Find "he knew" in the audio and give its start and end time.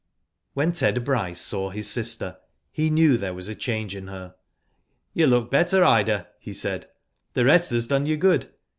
2.71-3.17